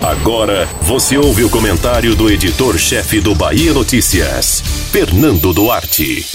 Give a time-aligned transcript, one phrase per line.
[0.00, 6.26] Agora você ouve o comentário do editor-chefe do Bahia Notícias, Fernando Duarte.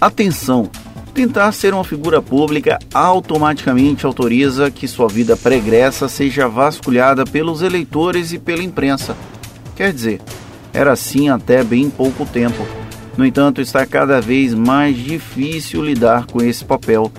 [0.00, 0.70] Atenção!
[1.12, 8.32] Tentar ser uma figura pública automaticamente autoriza que sua vida pregressa seja vasculhada pelos eleitores
[8.32, 9.16] e pela imprensa.
[9.74, 10.20] Quer dizer,
[10.72, 12.64] era assim até bem pouco tempo.
[13.16, 17.10] No entanto, está cada vez mais difícil lidar com esse papel.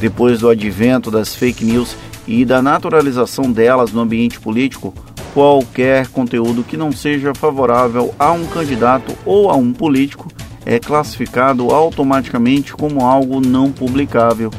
[0.00, 1.94] Depois do advento das fake news
[2.26, 4.94] e da naturalização delas no ambiente político,
[5.32, 10.28] qualquer conteúdo que não seja favorável a um candidato ou a um político
[10.64, 14.50] é classificado automaticamente como algo não publicável.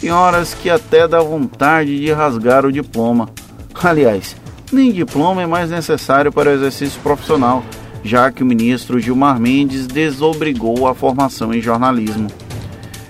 [0.00, 3.28] Tem horas que até dá vontade de rasgar o diploma.
[3.82, 4.36] Aliás,
[4.72, 7.62] nem diploma é mais necessário para o exercício profissional,
[8.02, 12.28] já que o ministro Gilmar Mendes desobrigou a formação em jornalismo.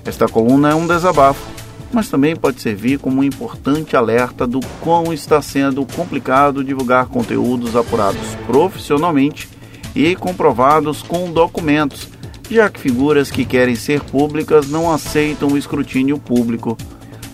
[0.05, 1.56] Esta coluna é um desabafo,
[1.93, 7.77] mas também pode servir como um importante alerta do quão está sendo complicado divulgar conteúdos
[7.77, 9.49] apurados profissionalmente
[9.95, 12.09] e comprovados com documentos
[12.51, 16.77] já que figuras que querem ser públicas não aceitam o escrutínio público.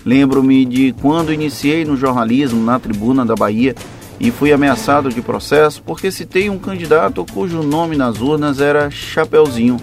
[0.04, 3.74] Lembro-me de quando iniciei no jornalismo na Tribuna da Bahia
[4.18, 9.78] e fui ameaçado de processo porque citei um candidato cujo nome nas urnas era Chapeuzinho.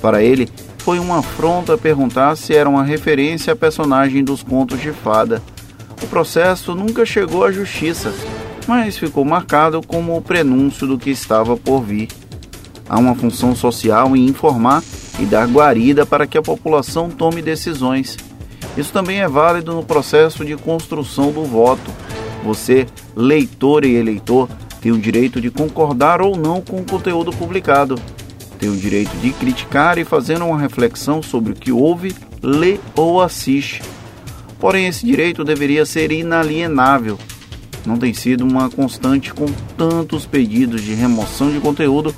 [0.00, 0.48] Para ele,
[0.84, 5.40] foi uma afronta perguntar se era uma referência a personagem dos contos de fada.
[6.02, 8.12] O processo nunca chegou à justiça,
[8.66, 12.08] mas ficou marcado como o prenúncio do que estava por vir.
[12.88, 14.82] Há uma função social em informar
[15.20, 18.16] e dar guarida para que a população tome decisões.
[18.76, 21.92] Isso também é válido no processo de construção do voto.
[22.42, 24.48] Você, leitor e eleitor,
[24.80, 27.94] tem o direito de concordar ou não com o conteúdo publicado.
[28.62, 33.20] Tem o direito de criticar e fazer uma reflexão sobre o que ouve, lê ou
[33.20, 33.82] assiste.
[34.60, 37.18] Porém, esse direito deveria ser inalienável.
[37.84, 39.46] Não tem sido uma constante com
[39.76, 42.14] tantos pedidos de remoção de conteúdo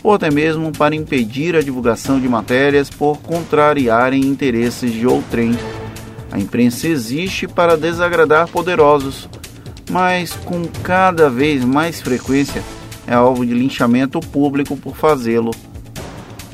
[0.00, 5.50] ou até mesmo para impedir a divulgação de matérias por contrariarem interesses de outrem.
[6.30, 9.28] A imprensa existe para desagradar poderosos,
[9.90, 12.62] mas com cada vez mais frequência
[13.04, 15.50] é alvo de linchamento público por fazê-lo.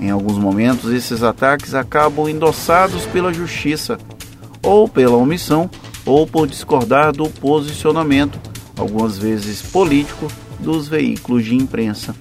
[0.05, 3.97] Em alguns momentos, esses ataques acabam endossados pela justiça,
[4.63, 5.71] ou pela omissão,
[6.05, 8.39] ou por discordar do posicionamento,
[8.77, 10.29] algumas vezes político,
[10.61, 12.15] dos veículos de imprensa.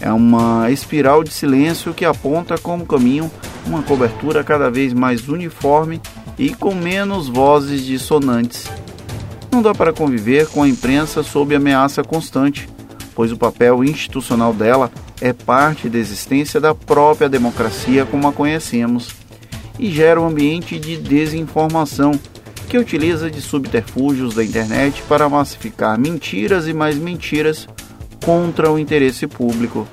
[0.00, 3.28] É uma espiral de silêncio que aponta como caminho
[3.66, 6.00] uma cobertura cada vez mais uniforme
[6.38, 8.70] e com menos vozes dissonantes.
[9.50, 12.68] Não dá para conviver com a imprensa sob ameaça constante,
[13.16, 19.14] pois o papel institucional dela é parte da existência da própria democracia como a conhecemos
[19.78, 22.12] e gera um ambiente de desinformação
[22.68, 27.68] que utiliza de subterfúgios da internet para massificar mentiras e mais mentiras
[28.24, 29.86] contra o interesse público.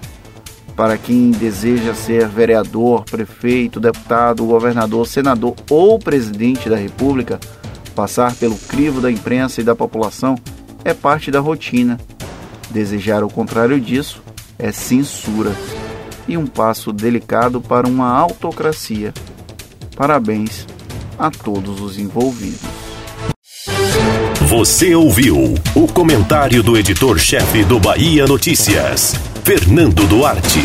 [0.76, 7.40] Para quem deseja ser vereador, prefeito, deputado, governador, senador ou presidente da República,
[7.96, 10.36] passar pelo crivo da imprensa e da população
[10.86, 12.00] é parte da rotina.
[12.70, 14.22] Desejar o contrário disso
[14.60, 15.56] é censura
[16.28, 19.14] e um passo delicado para uma autocracia.
[19.96, 20.68] Parabéns
[21.18, 22.88] a todos os envolvidos.
[24.48, 29.14] Você ouviu o comentário do editor-chefe do Bahia Notícias,
[29.44, 30.62] Fernando Duarte.